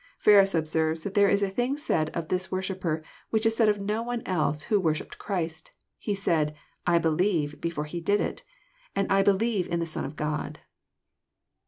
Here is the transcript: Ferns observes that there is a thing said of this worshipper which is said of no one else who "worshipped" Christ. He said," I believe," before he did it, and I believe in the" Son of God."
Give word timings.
Ferns 0.17 0.55
observes 0.55 1.03
that 1.03 1.13
there 1.13 1.29
is 1.29 1.43
a 1.43 1.49
thing 1.51 1.77
said 1.77 2.09
of 2.17 2.29
this 2.29 2.51
worshipper 2.51 3.03
which 3.29 3.45
is 3.45 3.55
said 3.55 3.69
of 3.69 3.79
no 3.79 4.01
one 4.01 4.23
else 4.25 4.63
who 4.63 4.79
"worshipped" 4.79 5.19
Christ. 5.19 5.73
He 5.99 6.15
said," 6.15 6.55
I 6.87 6.97
believe," 6.97 7.61
before 7.61 7.83
he 7.85 8.01
did 8.01 8.19
it, 8.19 8.41
and 8.95 9.05
I 9.11 9.21
believe 9.21 9.67
in 9.67 9.79
the" 9.79 9.85
Son 9.95 10.03
of 10.03 10.15
God." 10.15 10.57